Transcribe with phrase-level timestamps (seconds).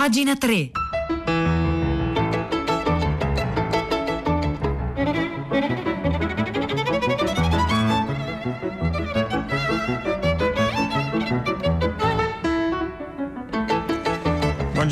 [0.00, 0.79] Pagina 3.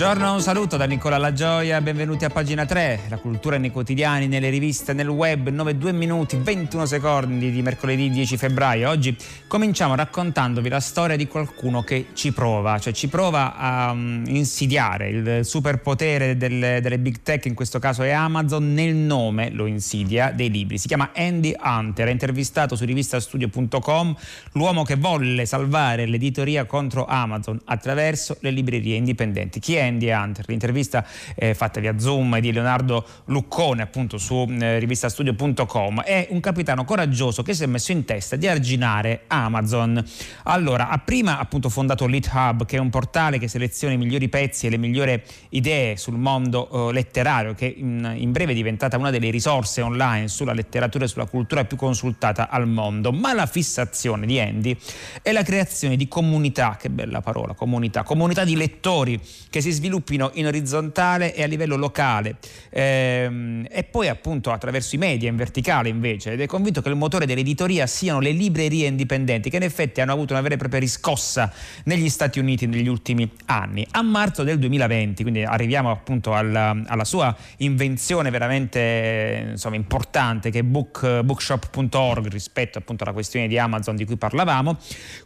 [0.08, 4.48] Buongiorno, un saluto da Nicola Lagioia, benvenuti a pagina 3, la cultura nei quotidiani, nelle
[4.48, 8.88] riviste, nel web, 9-2 minuti, 21 secondi di mercoledì 10 febbraio.
[8.88, 9.14] Oggi
[9.46, 15.10] cominciamo raccontandovi la storia di qualcuno che ci prova, cioè ci prova a um, insidiare
[15.10, 20.30] il superpotere delle, delle big tech, in questo caso è Amazon, nel nome lo insidia
[20.30, 20.78] dei libri.
[20.78, 24.16] Si chiama Andy Hunter, è intervistato su rivistastudio.com,
[24.52, 29.60] l'uomo che volle salvare l'editoria contro Amazon attraverso le librerie indipendenti.
[29.60, 30.44] Chi è Andy Hunter.
[30.48, 36.02] L'intervista è fatta via Zoom di Leonardo Luccone appunto su eh, rivistastudio.com.
[36.02, 40.04] È un capitano coraggioso che si è messo in testa di arginare Amazon.
[40.44, 44.66] Allora, ha prima appunto fondato LitHub che è un portale che seleziona i migliori pezzi
[44.66, 49.10] e le migliori idee sul mondo eh, letterario che in, in breve è diventata una
[49.10, 53.12] delle risorse online sulla letteratura e sulla cultura più consultata al mondo.
[53.12, 54.76] Ma la fissazione di Andy
[55.22, 59.20] è la creazione di comunità, che bella parola, comunità, comunità di lettori
[59.50, 62.36] che si si sviluppino in orizzontale e a livello locale.
[62.70, 66.32] Ehm, e poi appunto attraverso i media in verticale invece.
[66.32, 70.12] Ed è convinto che il motore dell'editoria siano le librerie indipendenti che in effetti hanno
[70.12, 71.50] avuto una vera e propria riscossa
[71.84, 73.86] negli Stati Uniti negli ultimi anni.
[73.92, 80.60] A marzo del 2020, quindi arriviamo appunto alla, alla sua invenzione veramente insomma, importante che
[80.60, 84.76] è book, bookshop.org rispetto appunto alla questione di Amazon di cui parlavamo,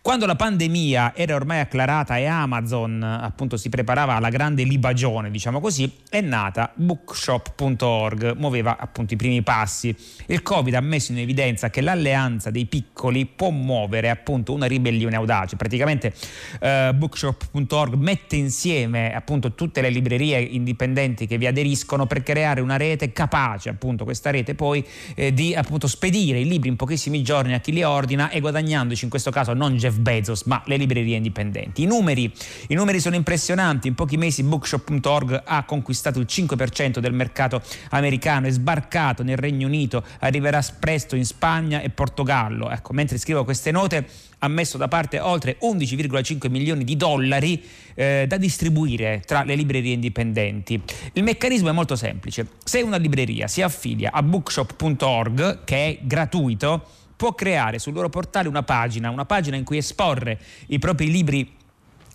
[0.01, 5.61] quando la pandemia era ormai acclarata e Amazon appunto si preparava alla grande libagione, diciamo
[5.61, 9.95] così, è nata bookshop.org, muoveva appunto i primi passi.
[10.27, 15.17] Il Covid ha messo in evidenza che l'alleanza dei piccoli può muovere appunto una ribellione
[15.17, 15.57] audace.
[15.57, 16.13] Praticamente
[16.61, 22.77] eh, bookshop.org mette insieme appunto tutte le librerie indipendenti che vi aderiscono per creare una
[22.77, 27.55] rete capace, appunto questa rete poi eh, di appunto spedire i libri in pochissimi giorni
[27.55, 31.17] a chi li ordina e guadagnandoci in questo caso non Jeff Bezos ma le librerie
[31.17, 31.83] indipendenti.
[31.83, 32.33] I numeri,
[32.69, 38.47] i numeri sono impressionanti, in pochi mesi bookshop.org ha conquistato il 5% del mercato americano,
[38.47, 42.71] è sbarcato nel Regno Unito, arriverà presto in Spagna e Portogallo.
[42.71, 44.07] Ecco, mentre scrivo queste note
[44.39, 47.63] ha messo da parte oltre 11,5 milioni di dollari
[47.95, 50.81] eh, da distribuire tra le librerie indipendenti.
[51.13, 52.49] Il meccanismo è molto semplice.
[52.65, 56.85] Se una libreria si affilia a bookshop.org, che è gratuito,
[57.17, 61.61] può creare sul loro portale una pagina, una pagina in cui esporre i propri libri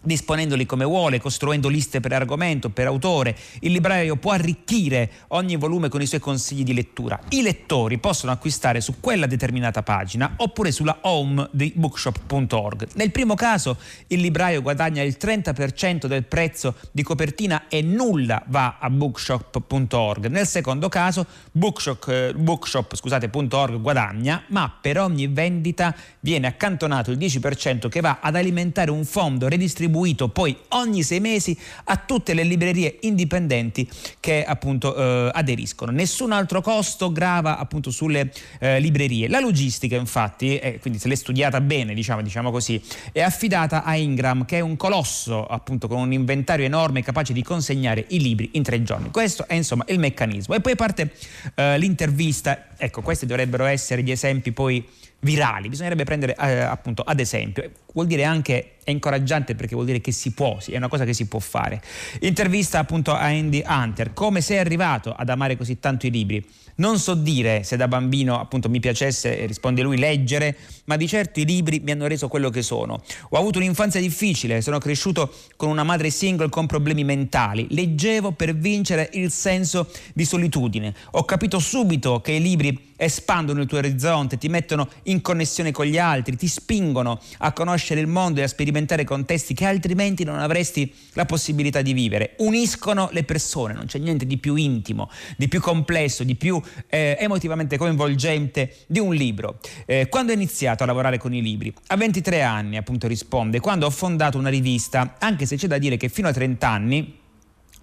[0.04, 3.36] disponendoli come vuole, costruendo liste per argomento, per autore.
[3.62, 7.20] Il libraio può arricchire ogni volume con i suoi consigli di lettura.
[7.30, 12.90] I lettori possono acquistare su quella determinata pagina oppure sulla home di bookshop.org.
[12.94, 13.78] Nel primo caso
[14.08, 20.28] il libraio guadagna il 30% del prezzo di copertina e nulla va a bookshop.org.
[20.28, 27.88] Nel secondo caso bookshop, eh, bookshop.org guadagna, ma per ogni vendita viene accantonato il 10%
[27.90, 32.44] che va ad alimentare un fondo redistribuito distribuito poi ogni sei mesi a tutte le
[32.44, 33.88] librerie indipendenti
[34.20, 35.92] che appunto eh, aderiscono.
[35.92, 39.30] Nessun altro costo grava appunto sulle eh, librerie.
[39.30, 42.82] La logistica infatti, eh, quindi se l'è studiata bene diciamo, diciamo così,
[43.12, 47.42] è affidata a Ingram che è un colosso appunto con un inventario enorme capace di
[47.42, 49.10] consegnare i libri in tre giorni.
[49.10, 50.54] Questo è insomma il meccanismo.
[50.54, 51.14] E poi parte
[51.56, 54.86] eh, l'intervista, ecco questi dovrebbero essere gli esempi poi
[55.20, 60.00] virali, bisognerebbe prendere eh, appunto ad esempio, vuol dire anche, è incoraggiante perché vuol dire
[60.00, 61.82] che si può, è una cosa che si può fare.
[62.22, 66.42] Intervista appunto a Andy Hunter, come sei arrivato ad amare così tanto i libri?
[66.76, 70.56] Non so dire se da bambino appunto mi piacesse, risponde lui, leggere,
[70.86, 73.02] ma di certo i libri mi hanno reso quello che sono.
[73.30, 77.68] Ho avuto un'infanzia difficile, sono cresciuto con una madre single con problemi mentali.
[77.72, 80.94] Leggevo per vincere il senso di solitudine.
[81.12, 85.86] Ho capito subito che i libri espandono il tuo orizzonte, ti mettono in connessione con
[85.86, 90.40] gli altri, ti spingono a conoscere il mondo e a sperimentare contesti che altrimenti non
[90.40, 92.36] avresti la possibilità di vivere.
[92.38, 97.18] Uniscono le persone, non c'è niente di più intimo, di più complesso, di più eh,
[97.20, 99.60] emotivamente coinvolgente di un libro.
[99.86, 101.74] Eh, quando ho iniziato a lavorare con i libri?
[101.88, 105.98] A 23 anni, appunto risponde, quando ho fondato una rivista, anche se c'è da dire
[105.98, 107.26] che fino a 30 anni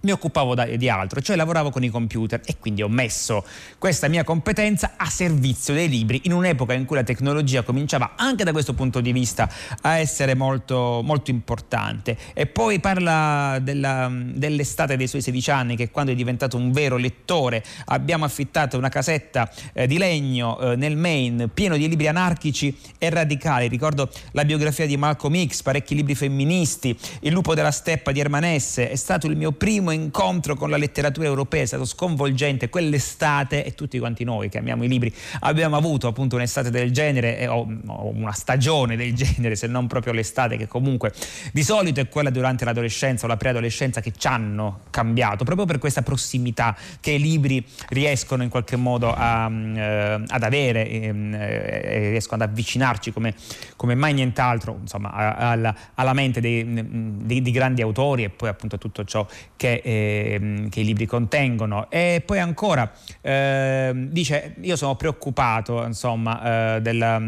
[0.01, 3.43] mi occupavo di altro, cioè lavoravo con i computer e quindi ho messo
[3.79, 8.43] questa mia competenza a servizio dei libri in un'epoca in cui la tecnologia cominciava anche
[8.43, 9.49] da questo punto di vista
[9.81, 12.17] a essere molto, molto importante.
[12.33, 16.97] E poi parla della, dell'estate dei suoi 16 anni che quando è diventato un vero
[16.97, 22.77] lettore abbiamo affittato una casetta eh, di legno eh, nel Maine pieno di libri anarchici
[22.97, 23.67] e radicali.
[23.67, 28.89] Ricordo la biografia di Malcolm X, parecchi libri femministi, Il lupo della steppa di Ermanesse,
[28.89, 32.69] è stato il mio primo incontro con la letteratura europea è stato sconvolgente.
[32.69, 37.47] Quell'estate, e tutti quanti noi che amiamo i libri, abbiamo avuto appunto un'estate del genere,
[37.47, 41.13] o, una stagione del genere, se non proprio l'estate, che comunque
[41.51, 45.79] di solito è quella durante l'adolescenza o la preadolescenza che ci hanno cambiato, proprio per
[45.79, 52.09] questa prossimità che i libri riescono in qualche modo a, eh, ad avere ehm, eh,
[52.09, 53.33] riescono ad avvicinarci come,
[53.75, 58.77] come mai nient'altro insomma, alla, alla mente dei, dei, di grandi autori e poi appunto
[58.77, 61.89] tutto ciò che eh, che i libri contengono.
[61.89, 62.91] E poi ancora
[63.21, 67.21] eh, dice: Io sono preoccupato insomma, eh, della,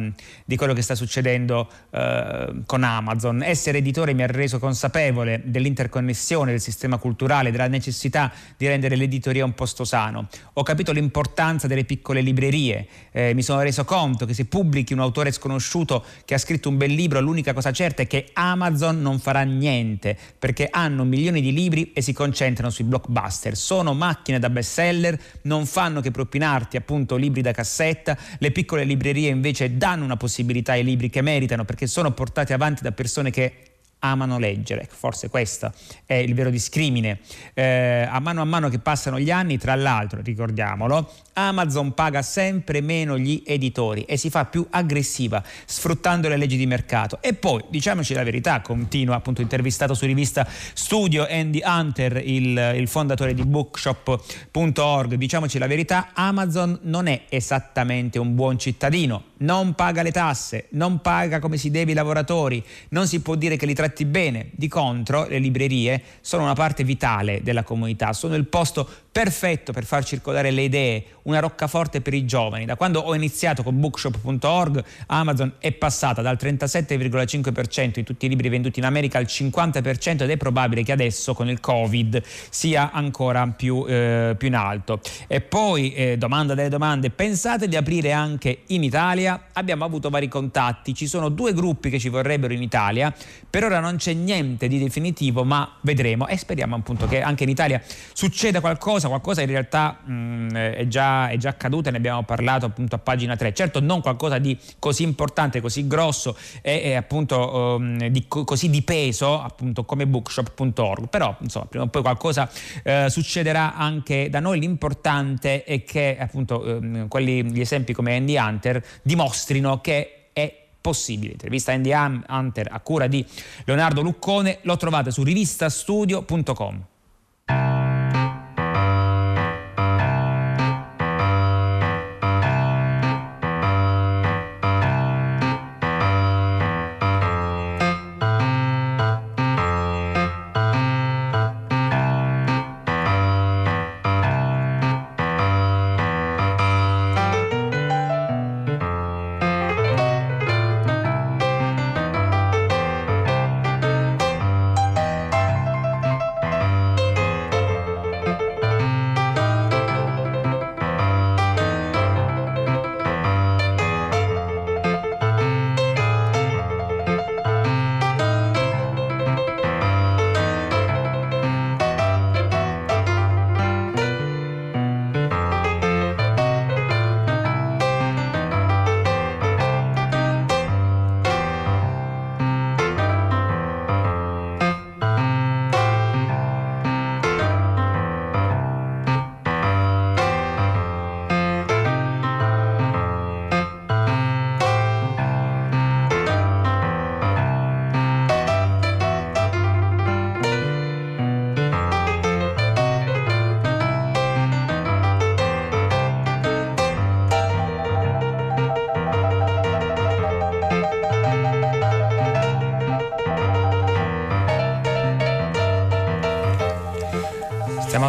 [0.46, 3.44] di quello che sta succedendo eh, con Amazon.
[3.44, 9.46] Essere editore mi ha reso consapevole dell'interconnessione del sistema culturale, della necessità di rendere l'editoria
[9.46, 10.28] un posto sano.
[10.54, 12.88] Ho capito l'importanza delle piccole librerie.
[13.12, 16.78] Eh, mi sono reso conto che se pubblichi un autore sconosciuto che ha scritto un
[16.78, 21.52] bel libro, l'unica cosa certa è che Amazon non farà niente perché hanno milioni di
[21.52, 22.37] libri e si concentrano
[22.70, 23.56] sui blockbuster.
[23.56, 28.18] Sono macchine da bestseller, non fanno che propinarti appunto libri da cassetta.
[28.38, 32.84] Le piccole librerie invece danno una possibilità ai libri che meritano perché sono portati avanti
[32.84, 33.54] da persone che
[34.00, 34.88] amano leggere.
[34.90, 35.72] Forse questo
[36.06, 37.20] è il vero discrimine.
[37.54, 42.82] Eh, a mano a mano che passano gli anni, tra l'altro, ricordiamolo, Amazon paga sempre
[42.82, 47.20] meno gli editori e si fa più aggressiva, sfruttando le leggi di mercato.
[47.22, 52.88] E poi, diciamoci la verità, continua appunto intervistato su rivista Studio Andy Hunter, il, il
[52.88, 60.02] fondatore di bookshop.org, diciamoci la verità, Amazon non è esattamente un buon cittadino, non paga
[60.02, 63.74] le tasse, non paga come si deve i lavoratori, non si può dire che li
[63.88, 64.50] tratti bene.
[64.52, 68.88] Di contro, le librerie sono una parte vitale della comunità, sono il posto
[69.18, 72.66] perfetto per far circolare le idee, una roccaforte per i giovani.
[72.66, 78.48] Da quando ho iniziato con bookshop.org, Amazon è passata dal 37,5% di tutti i libri
[78.48, 82.22] venduti in America al 50% ed è probabile che adesso con il Covid
[82.52, 85.02] sia ancora più, eh, più in alto.
[85.26, 89.48] E poi, eh, domanda delle domande, pensate di aprire anche in Italia?
[89.54, 93.12] Abbiamo avuto vari contatti, ci sono due gruppi che ci vorrebbero in Italia,
[93.50, 97.50] per ora non c'è niente di definitivo, ma vedremo e speriamo appunto che anche in
[97.50, 97.82] Italia
[98.14, 102.24] succeda qualcosa, qualcosa in realtà mh, mm, è, già, è già accaduto e ne abbiamo
[102.24, 103.54] parlato appunto a pagina 3.
[103.54, 108.82] Certo non qualcosa di così importante, così grosso e, e appunto um, di, così di
[108.82, 112.50] peso appunto come bookshop.org, però insomma prima o poi qualcosa
[112.84, 114.60] eh, succederà anche da noi.
[114.60, 121.34] L'importante è che appunto um, quelli, gli esempi come Andy Hunter dimostrino che è possibile.
[121.34, 123.26] Intervista Andy Hunter a cura di
[123.66, 126.86] Leonardo Luccone, lo trovate su rivistastudio.com.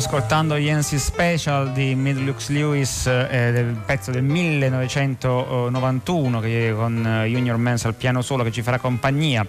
[0.09, 7.85] ascoltando Yancy Special di Midlux Lewis, eh, del pezzo del 1991 che con Junior Mans
[7.85, 9.47] al piano solo che ci farà compagnia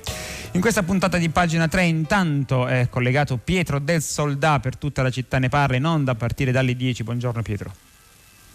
[0.52, 5.10] In questa puntata di pagina 3 intanto è collegato Pietro del Soldà per tutta la
[5.10, 7.04] città ne parla in onda a partire dalle 10.
[7.04, 7.89] Buongiorno Pietro.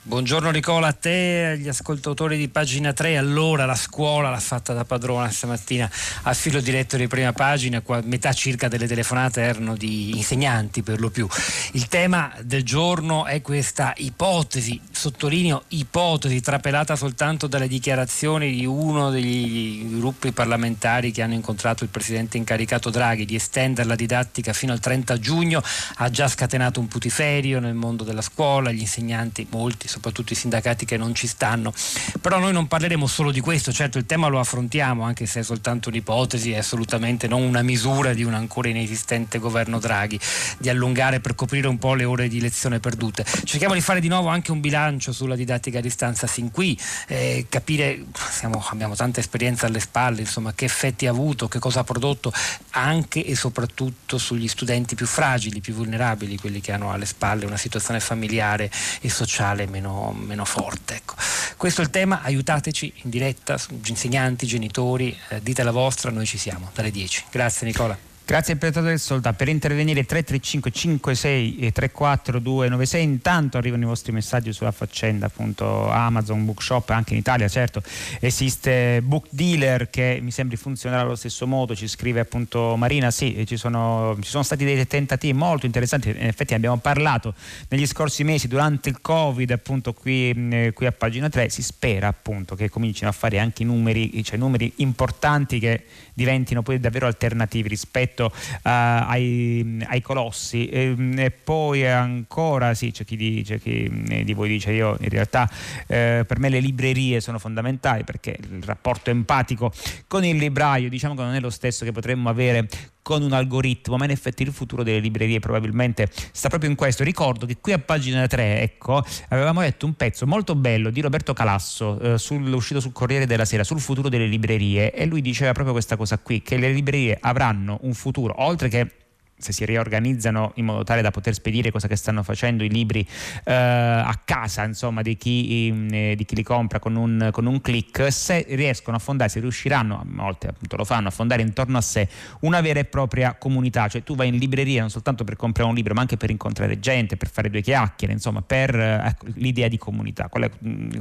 [0.07, 3.17] Buongiorno Nicola, a te e agli ascoltatori di pagina 3.
[3.17, 5.91] Allora la scuola l'ha fatta da padrona stamattina
[6.25, 11.09] a filo diretto di prima pagina, metà circa delle telefonate erano di insegnanti per lo
[11.09, 11.27] più.
[11.73, 19.09] Il tema del giorno è questa ipotesi, sottolineo ipotesi, trapelata soltanto dalle dichiarazioni di uno
[19.09, 24.75] degli gruppi parlamentari che hanno incontrato il presidente incaricato Draghi di estendere la didattica fino
[24.75, 25.63] al 30 giugno,
[25.95, 30.85] ha già scatenato un putiferio nel mondo della scuola, gli insegnanti, molti soprattutto i sindacati
[30.85, 31.73] che non ci stanno.
[32.21, 35.43] Però noi non parleremo solo di questo, certo il tema lo affrontiamo, anche se è
[35.43, 40.19] soltanto un'ipotesi, è assolutamente non una misura di un ancora inesistente governo Draghi,
[40.59, 43.25] di allungare per coprire un po' le ore di lezione perdute.
[43.45, 47.47] Cerchiamo di fare di nuovo anche un bilancio sulla didattica a distanza sin qui, eh,
[47.49, 51.85] capire, siamo, abbiamo tanta esperienza alle spalle, insomma, che effetti ha avuto, che cosa ha
[51.85, 52.33] prodotto
[52.71, 57.57] anche e soprattutto sugli studenti più fragili, più vulnerabili, quelli che hanno alle spalle una
[57.57, 58.71] situazione familiare
[59.01, 60.95] e sociale meno meno, meno forte.
[60.95, 61.15] Ecco.
[61.57, 66.39] Questo è il tema, aiutateci in diretta, insegnanti, genitori, eh, dite la vostra, noi ci
[66.39, 67.25] siamo dalle 10.
[67.31, 68.14] Grazie Nicola.
[68.27, 69.35] Grazie per del Solda.
[69.35, 73.03] Per intervenire 335 56 e 34 296.
[73.03, 77.83] Intanto arrivano i vostri messaggi sulla faccenda appunto Amazon Bookshop anche in Italia, certo.
[78.21, 83.45] Esiste Book Dealer che mi sembri funzionerà allo stesso modo, ci scrive appunto Marina, sì,
[83.47, 87.35] ci sono, ci sono stati dei tentativi molto interessanti, in effetti abbiamo parlato
[87.69, 92.09] negli scorsi mesi durante il Covid appunto qui, eh, qui a pagina 3, si spera
[92.09, 97.69] appunto che comincino a fare anche numeri, cioè numeri importanti che diventino poi davvero alternativi
[97.69, 98.31] rispetto uh,
[98.63, 100.67] ai, ai, colossi.
[100.67, 104.97] E, ehm, e, poi ancora, sì, c'è chi, dice, chi eh, di voi dice io
[105.01, 105.49] in realtà
[105.87, 109.73] eh, per me le librerie sono fondamentali perché il rapporto empatico
[110.07, 112.69] con il libraio diciamo che non è lo stesso che potremmo avere
[113.05, 117.05] con un algoritmo, ma in effetti il futuro delle librerie probabilmente sta proprio in questo.
[117.05, 121.35] Ricordo che qui a pagina 3, ecco, avevamo letto un pezzo molto bello di Roberto
[121.35, 125.53] Calasso, eh, sul, uscito sul Corriere della Sera, sul futuro delle librerie e lui diceva
[125.53, 128.91] proprio questa cosa qui, che le librerie avranno un futuro, oltre che
[129.37, 133.07] se si riorganizzano in modo tale da poter spedire cosa che stanno facendo i libri
[133.45, 137.61] eh, a casa insomma, di, chi, eh, di chi li compra con un, con un,
[137.61, 141.79] click, se riescono a fondare, se riusciranno, a volte appunto lo fanno, a fondare intorno
[141.79, 142.09] a sé
[142.41, 145.75] una vera e propria comunità, cioè tu vai in libreria non soltanto per comprare un
[145.75, 149.79] libro ma anche per incontrare gente, per fare due chiacchiere, insomma per ecco, l'idea di
[149.79, 150.31] comunità.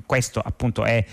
[0.05, 1.03] Questo appunto è,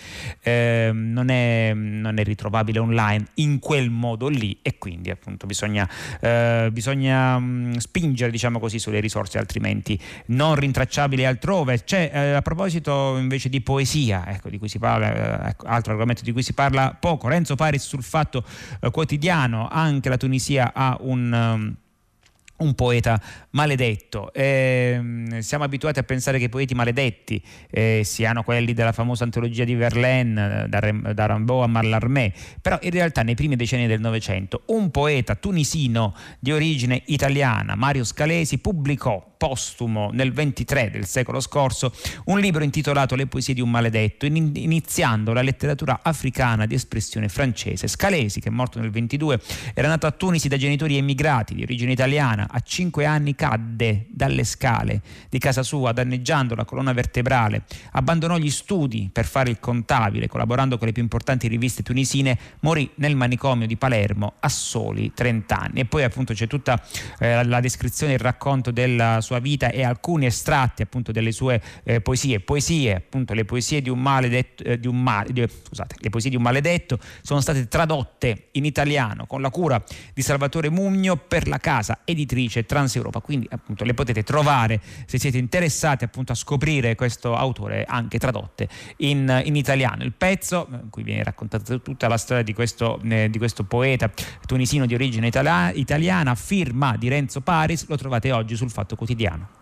[0.41, 5.89] eh, non, è, non, è, ritrovabile online in quel modo lì e quindi appunto bisogna,
[6.21, 6.69] eh,
[7.11, 11.83] bisogna Ehm, spingere diciamo così, sulle risorse altrimenti non rintracciabili altrove.
[11.85, 15.93] C'è eh, a proposito invece di poesia, ecco, di cui si parla, eh, ecco, altro
[15.93, 18.45] argomento di cui si parla poco, Renzo Paris sul fatto
[18.81, 21.33] eh, quotidiano, anche la Tunisia ha un...
[21.33, 21.77] Um,
[22.61, 24.33] un poeta maledetto.
[24.33, 29.65] Eh, siamo abituati a pensare che i poeti maledetti eh, siano quelli della famosa antologia
[29.65, 34.63] di Verlaine, da, da Rimbaud a Mallarmé, però in realtà nei primi decenni del Novecento
[34.67, 41.95] un poeta tunisino di origine italiana, Mario Scalesi, pubblicò postumo nel 23 del secolo scorso
[42.27, 47.89] un libro intitolato Le poesie di un maledetto, iniziando la letteratura africana di espressione francese.
[47.89, 49.41] Scalesi, che è morto nel 22,
[49.73, 54.45] era nato a Tunisi da genitori emigrati di origine italiana, a cinque anni cadde dalle
[54.45, 60.29] scale di casa sua danneggiando la colonna vertebrale, abbandonò gli studi per fare il contabile,
[60.29, 65.59] collaborando con le più importanti riviste tunisine, morì nel manicomio di Palermo a soli 30
[65.59, 65.81] anni.
[65.81, 66.83] E poi appunto c'è tutta
[67.19, 71.63] eh, la descrizione il racconto della sua sua vita e alcuni estratti appunto delle sue
[71.85, 72.41] eh, poesie.
[72.41, 76.31] Poesie, appunto le poesie di un maledetto, eh, di un male, di, scusate, le poesie
[76.31, 79.81] di un maledetto sono state tradotte in italiano con la cura
[80.13, 83.21] di Salvatore Mugno per la casa editrice Transeuropa.
[83.21, 88.69] Quindi appunto le potete trovare se siete interessati appunto a scoprire questo autore anche tradotte
[88.99, 90.03] in, in italiano.
[90.03, 94.11] Il pezzo in cui viene raccontata tutta la storia di questo, eh, di questo poeta
[94.47, 99.60] tunisino di origine itala- italiana, firma di Renzo Paris, lo trovate oggi sul Fatto Quotidiano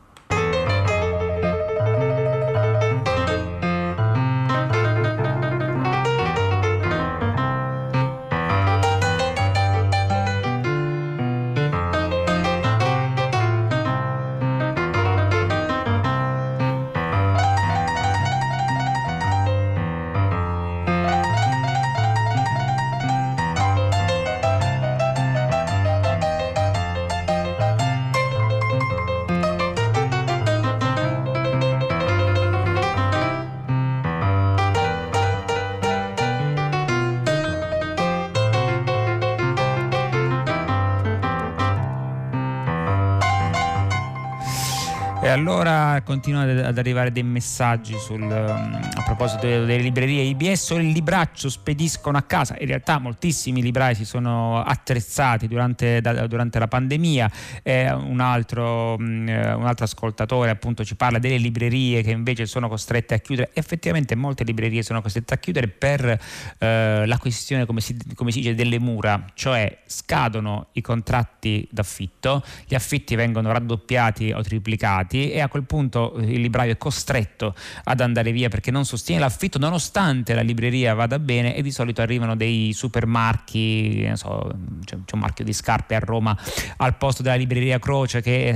[45.60, 50.90] allora continuano ad arrivare dei messaggi sul, um, a proposito delle, librerie IBS o il
[50.90, 52.56] libraccio spediscono a casa.
[52.60, 57.30] In realtà moltissimi librai si sono attrezzati durante, da, durante la pandemia.
[57.62, 62.68] Eh, un, altro, um, un, altro, ascoltatore appunto ci parla delle librerie che invece sono
[62.68, 63.50] costrette a chiudere.
[63.52, 66.20] Effettivamente molte librerie sono costrette a chiudere per
[66.58, 72.44] eh, la questione, come si, come si dice, delle mura, cioè scadono i contratti d'affitto,
[72.66, 77.54] gli affitti vengono raddoppiati o triplicati e a quel punto eh, il libraio è costretto
[77.84, 82.00] ad andare via perché non sostiene l'affitto nonostante la libreria vada bene e di solito
[82.00, 84.50] arrivano dei supermarchi, so,
[84.84, 86.36] c'è, un marchio di scarpe a Roma
[86.76, 88.46] al posto della libreria Croce che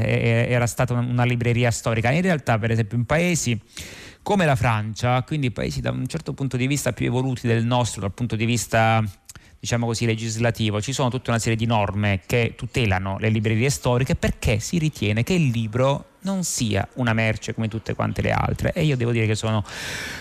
[0.48, 2.10] era stata una libreria storica.
[2.10, 3.60] In realtà per esempio in paesi
[4.22, 8.00] come la Francia, quindi paesi da un certo punto di vista più evoluti del nostro,
[8.00, 9.02] dal punto di vista
[9.62, 14.16] diciamo così, legislativo, ci sono tutta una serie di norme che tutelano le librerie storiche
[14.16, 18.72] perché si ritiene che il libro non sia una merce come tutte quante le altre.
[18.72, 19.64] E io devo dire che sono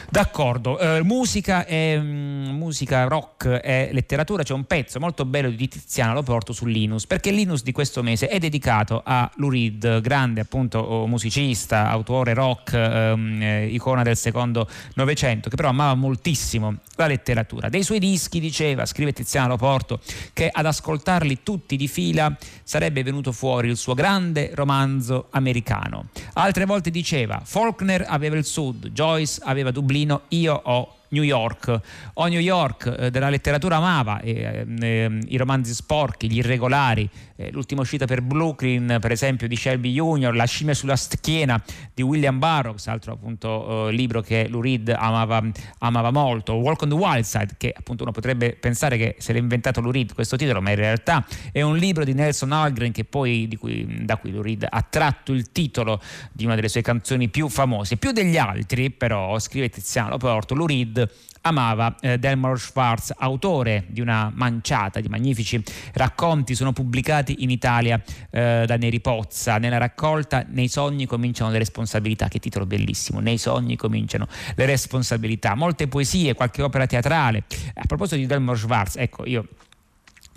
[0.09, 0.77] d'accordo.
[0.79, 6.13] Eh, musica, e, mm, musica rock e letteratura c'è un pezzo molto bello di Tiziano
[6.13, 11.05] lo porto su Linus perché Linus di questo mese è dedicato a Lurid grande appunto
[11.07, 17.69] musicista autore rock ehm, eh, icona del secondo novecento che però amava moltissimo la letteratura.
[17.69, 19.99] Dei suoi dischi diceva scrive Tiziano lo porto
[20.33, 25.90] che ad ascoltarli tutti di fila sarebbe venuto fuori il suo grande romanzo americano
[26.33, 31.79] Altre volte diceva Faulkner aveva il sud, Joyce aveva Dublino, io ho New York.
[32.15, 37.49] O New York eh, della letteratura amava eh, eh, i romanzi sporchi, gli irregolari, eh,
[37.51, 41.61] l'ultima uscita per Brooklyn, per esempio, di Shelby Jr., La scimmia sulla schiena
[41.93, 45.41] di William Burroughs, altro appunto eh, libro che Lou Reed amava,
[45.79, 49.39] amava, molto, Walk on the Wild Side, che appunto uno potrebbe pensare che se l'ha
[49.39, 53.03] inventato Lou Reed questo titolo, ma in realtà è un libro di Nelson Algren che
[53.03, 56.01] poi, cui, da cui Lou Reed ha tratto il titolo
[56.31, 57.97] di una delle sue canzoni più famose.
[57.97, 61.00] Più degli altri, però, scrive Tiziano Porto, Lou Reed
[61.41, 65.61] amava eh, Delmore Schwartz, autore di una manciata di magnifici
[65.93, 69.57] racconti, sono pubblicati in Italia eh, da Neri Pozza.
[69.57, 75.55] Nella raccolta Nei sogni cominciano le responsabilità, che titolo bellissimo, Nei sogni cominciano le responsabilità.
[75.55, 77.43] Molte poesie, qualche opera teatrale.
[77.73, 79.47] A proposito di Delmore Schwartz, ecco, io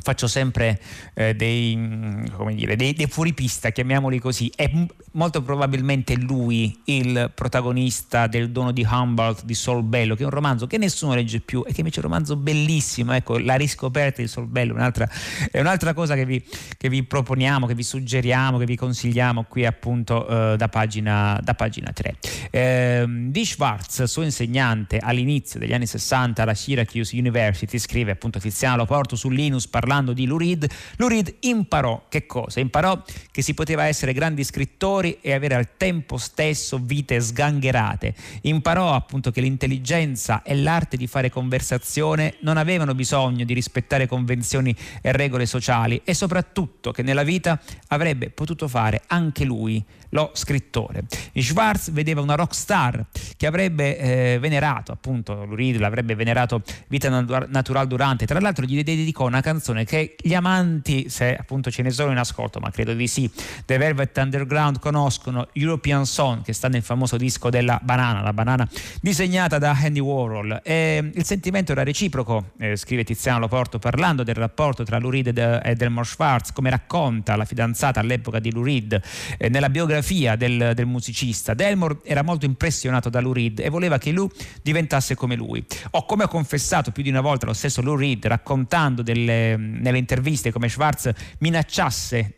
[0.03, 0.81] faccio sempre
[1.15, 4.71] eh, dei, mm, dire, dei, dei fuoripista, chiamiamoli così, è
[5.13, 10.33] molto probabilmente lui il protagonista del dono di Humboldt di Sol Bello, che è un
[10.33, 14.21] romanzo che nessuno legge più e che invece è un romanzo bellissimo, ecco, la riscoperta
[14.21, 15.09] di Sol Bello un'altra,
[15.51, 16.45] è un'altra cosa che vi,
[16.77, 21.55] che vi, proponiamo, che vi suggeriamo, che vi consigliamo qui appunto eh, da, pagina, da,
[21.55, 22.17] pagina, 3.
[22.51, 28.77] Eh, di Schwartz, suo insegnante all'inizio degli anni 60 alla Syracuse University, scrive appunto Tiziano
[28.77, 30.67] Loporto su Linus parlando di Lurid,
[30.97, 32.59] Lurid imparò che cosa?
[32.59, 38.15] Imparò che si poteva essere grandi scrittori e avere al tempo stesso vite sgangherate.
[38.43, 44.75] Imparò appunto che l'intelligenza e l'arte di fare conversazione non avevano bisogno di rispettare convenzioni
[45.03, 51.05] e regole sociali e soprattutto che nella vita avrebbe potuto fare anche lui lo scrittore.
[51.35, 53.05] Schwartz vedeva una rock star
[53.37, 59.27] che avrebbe eh, venerato, appunto, Lurid l'avrebbe venerato vita natural durante, tra l'altro gli dedicò
[59.27, 63.09] una canzone che gli amanti, se appunto ce ne sono in ascolto, ma credo di
[63.09, 63.29] sì,
[63.67, 68.69] The Velvet Underground conoscono European Song che sta nel famoso disco della banana, la banana
[69.01, 70.61] disegnata da Andy Warhol.
[70.63, 75.75] E il sentimento era reciproco, eh, scrive Tiziano Loporto parlando del rapporto tra Lurid e
[75.75, 79.01] Delmore Schwartz, come racconta la fidanzata all'epoca di Lurid
[79.39, 81.55] eh, nella biografia del, del, musicista.
[81.55, 84.31] Delmore era molto impressionato da Lou Reed e voleva che Lou
[84.63, 85.65] diventasse come lui.
[85.93, 89.99] O come ha confessato più di una volta lo stesso Lou Reed raccontando delle, nelle
[89.99, 92.35] interviste come Schwartz minacciasse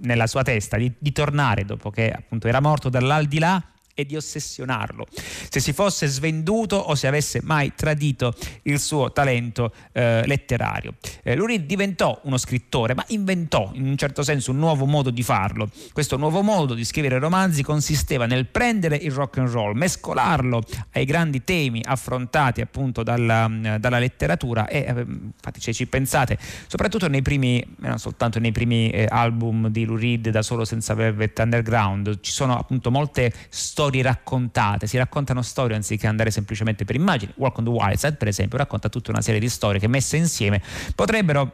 [0.00, 3.62] nella sua testa di, di tornare dopo che appunto era morto dall'aldilà
[3.98, 5.06] e di ossessionarlo.
[5.48, 10.96] Se si fosse svenduto o se avesse mai tradito il suo talento eh, letterario.
[11.22, 15.22] Eh, Lurid diventò uno scrittore, ma inventò in un certo senso un nuovo modo di
[15.22, 15.70] farlo.
[15.94, 21.06] Questo nuovo modo di scrivere romanzi consisteva nel prendere il rock and roll, mescolarlo ai
[21.06, 27.22] grandi temi affrontati appunto dalla, dalla letteratura e eh, infatti se ci pensate, soprattutto nei
[27.22, 32.20] primi, eh, non soltanto nei primi eh, album di Lurid da solo senza Velvet Underground,
[32.20, 37.32] ci sono appunto molte storie storie raccontate, si raccontano storie anziché andare semplicemente per immagini.
[37.36, 40.16] Walk on the Wild Side, per esempio, racconta tutta una serie di storie che messe
[40.16, 40.60] insieme
[40.94, 41.52] potrebbero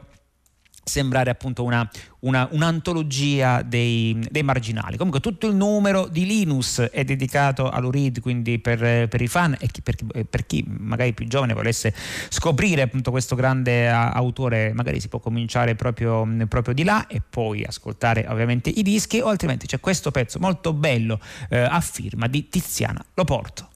[0.85, 1.88] sembrare appunto una,
[2.21, 4.97] una, un'antologia dei, dei, marginali.
[4.97, 9.68] Comunque tutto il numero di Linus è dedicato all'Urid, quindi per, per i fan e
[9.68, 9.97] chi, per,
[10.29, 11.95] per, chi magari più giovane volesse
[12.29, 17.64] scoprire appunto questo grande autore, magari si può cominciare proprio, proprio di là e poi
[17.64, 22.49] ascoltare ovviamente i dischi o altrimenti c'è questo pezzo molto bello eh, a firma di
[22.49, 23.68] Tiziana Loporto.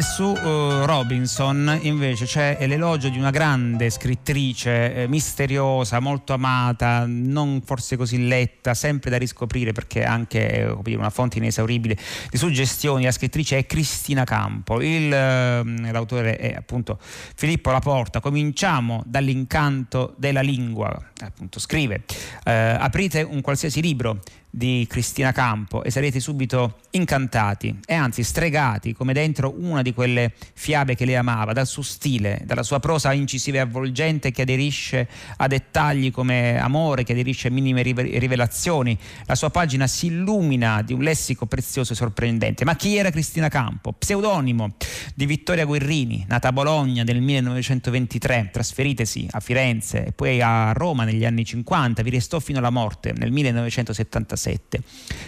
[0.00, 7.62] Su uh, Robinson invece c'è l'elogio di una grande scrittrice eh, misteriosa, molto amata, non
[7.64, 11.96] forse così letta, sempre da riscoprire perché anche eh, una fonte inesauribile
[12.28, 13.04] di suggestioni.
[13.04, 18.20] La scrittrice è Cristina Campo, Il, uh, l'autore è appunto Filippo Laporta.
[18.20, 24.20] Cominciamo dall'incanto della lingua, appunto scrive, uh, aprite un qualsiasi libro
[24.56, 30.32] di Cristina Campo e sarete subito incantati e anzi stregati come dentro una di quelle
[30.54, 35.06] fiabe che lei amava, dal suo stile, dalla sua prosa incisiva e avvolgente che aderisce
[35.36, 38.98] a dettagli come amore, che aderisce a minime rivelazioni.
[39.26, 42.64] La sua pagina si illumina di un lessico prezioso e sorprendente.
[42.64, 43.92] Ma chi era Cristina Campo?
[43.92, 44.76] Pseudonimo
[45.16, 51.04] di Vittoria Guerrini, nata a Bologna nel 1923, trasferitesi a Firenze e poi a Roma
[51.04, 54.82] negli anni 50, vi restò fino alla morte nel 1976 2017.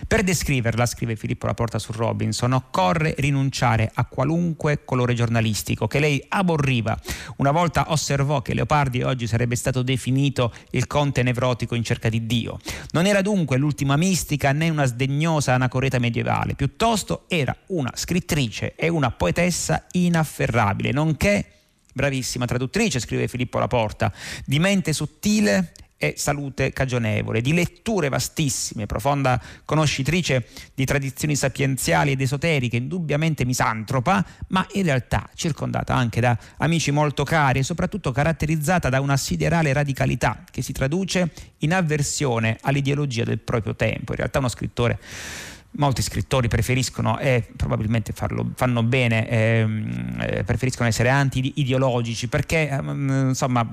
[0.06, 6.24] Per descriverla, scrive Filippo Laporta su Robinson, occorre rinunciare a qualunque colore giornalistico che lei
[6.28, 6.98] aborriva.
[7.36, 12.26] Una volta osservò che Leopardi oggi sarebbe stato definito il conte nevrotico in cerca di
[12.26, 12.58] Dio.
[12.92, 18.88] Non era dunque l'ultima mistica né una sdegnosa anacoreta medievale, piuttosto era una scrittrice e
[18.88, 21.44] una poetessa inafferrabile, nonché
[21.92, 24.12] bravissima traduttrice, scrive Filippo Laporta,
[24.44, 32.20] di mente sottile e salute cagionevole, di letture vastissime, profonda conoscitrice di tradizioni sapienziali ed
[32.20, 38.88] esoteriche, indubbiamente misantropa, ma in realtà circondata anche da amici molto cari e soprattutto caratterizzata
[38.88, 44.12] da una siderale radicalità che si traduce in avversione all'ideologia del proprio tempo.
[44.12, 45.00] In realtà uno scrittore
[45.78, 53.28] molti scrittori preferiscono e probabilmente farlo, fanno bene ehm, eh, preferiscono essere anti-ideologici perché ehm,
[53.28, 53.68] insomma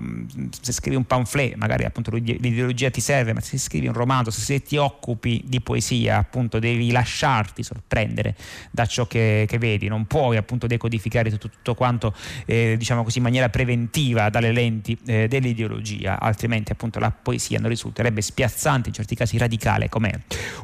[0.62, 4.62] se scrivi un pamphlet magari appunto l'ideologia ti serve ma se scrivi un romanzo se
[4.62, 8.36] ti occupi di poesia appunto devi lasciarti sorprendere
[8.72, 12.14] da ciò che, che vedi non puoi appunto decodificare tutto, tutto quanto
[12.46, 17.70] eh, diciamo così in maniera preventiva dalle lenti eh, dell'ideologia altrimenti appunto la poesia non
[17.70, 20.12] risulterebbe spiazzante in certi casi radicale com'è.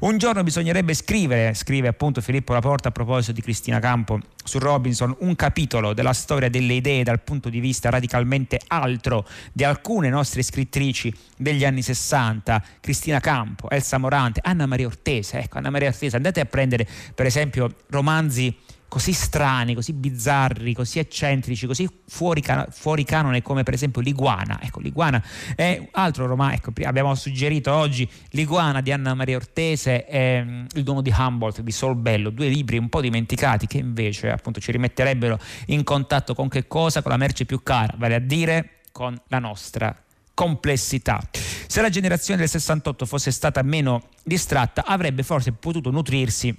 [0.02, 4.60] Un giorno bisognerebbe scrivere scrivere, scrive appunto Filippo Laporta a proposito di Cristina Campo su
[4.60, 10.10] Robinson, un capitolo della storia delle idee dal punto di vista radicalmente altro di alcune
[10.10, 15.90] nostre scrittrici degli anni 60, Cristina Campo, Elsa Morante, Anna Maria Ortese, ecco Anna Maria
[15.90, 18.56] Ortese, andate a prendere per esempio romanzi
[18.92, 24.60] così strani, così bizzarri, così eccentrici, così fuori, can- fuori, canone come per esempio L'Iguana.
[24.62, 25.24] Ecco, L'Iguana
[25.56, 30.84] è altro romanzo, ecco, abbiamo suggerito oggi L'Iguana di Anna Maria Ortese e um, Il
[30.84, 34.74] dono di Humboldt di Sol Bello, due libri un po' dimenticati che invece appunto ci
[34.74, 37.02] rimetterebbero in contatto con che cosa?
[37.02, 39.96] Con la merce più cara, vale a dire con la nostra
[40.34, 41.22] complessità.
[41.32, 46.54] Se la generazione del 68 fosse stata meno distratta, avrebbe forse potuto nutrirsi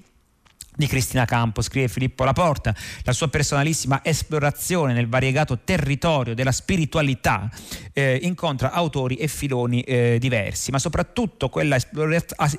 [0.75, 7.51] di Cristina Campo, scrive Filippo Laporta, la sua personalissima esplorazione nel variegato territorio della spiritualità
[7.93, 11.77] eh, incontra autori e filoni eh, diversi, ma soprattutto quella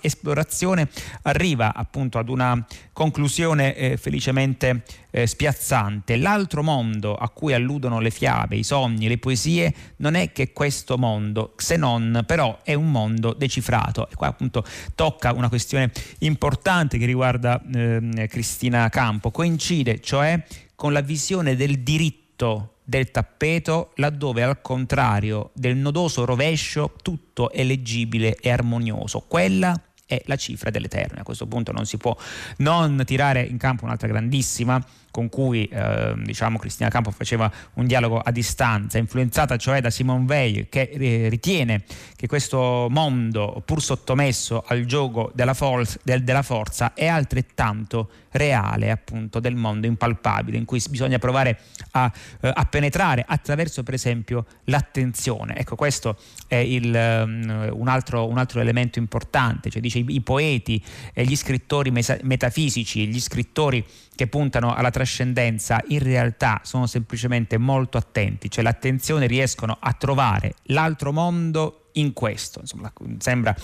[0.02, 0.88] esplorazione
[1.24, 4.84] arriva appunto ad una conclusione eh, felicemente
[5.16, 6.18] eh, spiazzante.
[6.18, 10.98] L'altro mondo a cui alludono le fiabe, i sogni, le poesie non è che questo
[10.98, 14.10] mondo, se non però è un mondo decifrato.
[14.10, 20.92] E qua appunto tocca una questione importante che riguarda eh, Cristina Campo, coincide cioè con
[20.92, 28.36] la visione del diritto del tappeto laddove al contrario del nodoso rovescio tutto è leggibile
[28.36, 29.24] e armonioso.
[29.28, 31.22] Quella è la cifra dell'Eterno.
[31.22, 32.18] A questo punto non si può
[32.58, 38.18] non tirare in campo un'altra grandissima con cui eh, diciamo, Cristina Campo faceva un dialogo
[38.18, 41.84] a distanza, influenzata cioè da Simone Weil che eh, ritiene
[42.16, 48.90] che questo mondo pur sottomesso al gioco della, for- del, della forza è altrettanto reale
[48.90, 51.60] appunto del mondo impalpabile in cui bisogna provare
[51.92, 55.56] a, eh, a penetrare attraverso per esempio l'attenzione.
[55.58, 60.22] Ecco questo è il, um, un, altro, un, altro, elemento importante, cioè dice i, i
[60.22, 66.88] poeti e gli scrittori mesa- metafisici, gli scrittori che puntano alla trascendenza in realtà sono
[66.88, 72.60] semplicemente molto attenti, cioè l'attenzione riescono a trovare l'altro mondo in questo.
[72.60, 73.56] Insomma, sembra,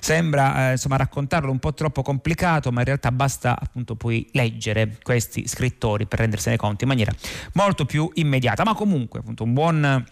[0.00, 4.96] sembra eh, insomma, raccontarlo un po' troppo complicato, ma in realtà basta appunto poi leggere
[5.02, 7.12] questi scrittori per rendersene conto in maniera
[7.54, 8.64] molto più immediata.
[8.64, 10.04] Ma comunque, appunto, un buon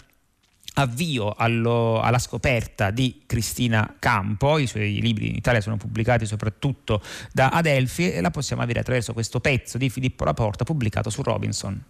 [0.78, 7.02] avvio allo, alla scoperta di Cristina Campo, i suoi libri in Italia sono pubblicati soprattutto
[7.32, 11.82] da Adelphi e la possiamo avere attraverso questo pezzo di Filippo Laporta pubblicato su Robinson.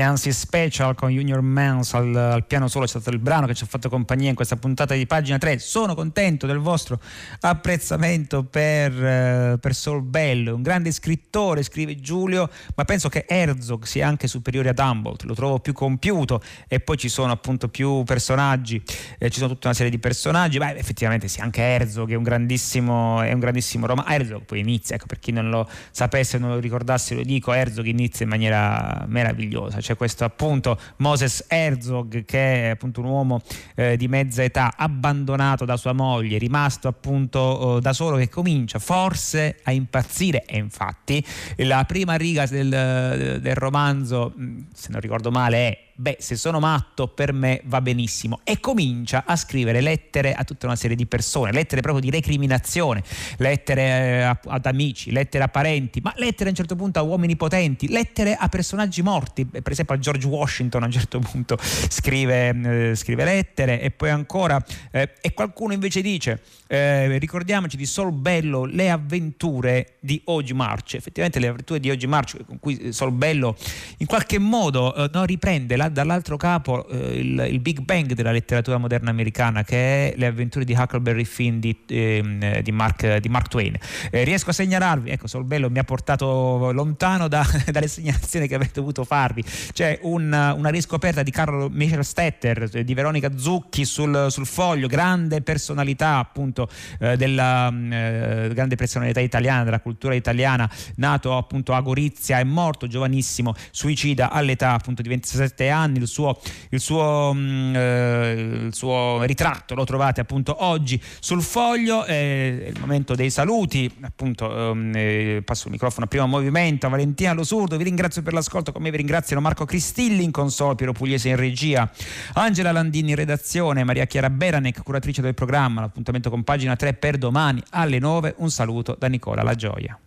[0.00, 2.86] Yancy Special con Junior Mans al, al, piano solo.
[2.86, 5.58] È stato il brano che ci ha fatto compagnia in questa puntata di pagina 3
[5.58, 6.98] sono contento del vostro
[7.40, 13.84] apprezzamento per, uh, per Sol Bello un grande scrittore scrive Giulio ma penso che Herzog
[13.84, 16.40] sia anche superiore ad Humboldt lo trovo più compiuto.
[16.66, 18.82] E poi ci sono appunto più personaggi
[19.18, 20.56] eh, ci sono tutta una serie di personaggi.
[20.56, 24.06] Beh effettivamente sì anche Herzog è un grandissimo è un grandissimo Roma.
[24.08, 27.84] Herzog poi inizia ecco per chi non lo sapesse non lo ricordasse lo dico Herzog
[27.84, 33.42] inizia in maniera meravigliosa c'è questo appunto Moses Herzog che è appunto un uomo
[33.74, 38.78] eh, di mezza età abbandonato da sua moglie, rimasto appunto eh, da solo che comincia
[38.78, 40.44] forse a impazzire.
[40.44, 41.24] E infatti
[41.56, 44.32] la prima riga del, del romanzo,
[44.72, 48.40] se non ricordo male, è beh, se sono matto per me va benissimo.
[48.42, 53.02] E comincia a scrivere lettere a tutta una serie di persone, lettere proprio di recriminazione,
[53.36, 57.36] lettere eh, ad amici, lettere a parenti, ma lettere a un certo punto a uomini
[57.36, 62.90] potenti, lettere a personaggi morti, per esempio a George Washington a un certo punto scrive,
[62.90, 68.12] eh, scrive lettere e poi ancora, eh, e qualcuno invece dice, eh, ricordiamoci di Sol
[68.12, 73.12] Bello, le avventure di Oggi March, effettivamente le avventure di Oggi March con cui Sol
[73.12, 73.54] Bello
[73.98, 78.32] in qualche modo eh, no, riprende la dall'altro capo eh, il, il, Big Bang della
[78.32, 83.28] letteratura moderna americana, che è Le avventure di Huckleberry Finn di, eh, di, Mark, di
[83.28, 83.76] Mark, Twain.
[84.10, 88.70] Eh, riesco a segnalarvi, ecco, Solbello mi ha portato lontano da, dalle segnalazioni che avrei
[88.72, 89.44] dovuto farvi.
[89.72, 94.86] C'è una, una riscoperta di Carlo Michel Stetter, eh, di Veronica Zucchi sul, sul foglio,
[94.86, 101.80] grande personalità appunto eh, della eh, grande personalità italiana, della cultura italiana, nato appunto a
[101.80, 106.38] Gorizia, è morto giovanissimo, suicida all'età appunto di 27 anni anni, il suo,
[106.70, 108.32] il suo, mh, mm, eh,
[108.66, 114.70] il suo ritratto lo trovate appunto oggi sul foglio, è il momento dei saluti, appunto
[114.70, 118.90] ehm, eh, passo il microfono a primo movimento, Valentina Losurdo, vi ringrazio per l'ascolto, come
[118.90, 121.90] vi ringraziano Marco Cristilli in console, Piero Pugliese in regia,
[122.34, 127.18] Angela Landini in redazione, Maria Chiara Beranec, curatrice del programma, l'appuntamento con pagina 3 per
[127.18, 130.00] domani alle 9, un saluto da Nicola La Gioia.